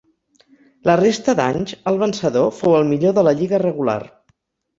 La 0.89 0.95
resta 1.01 1.35
d'anys 1.39 1.73
el 1.91 1.99
vencedor 2.05 2.49
fou 2.61 2.75
el 2.79 2.89
millor 2.95 3.15
de 3.19 3.27
la 3.29 3.35
lliga 3.43 3.61
regular. 3.67 4.01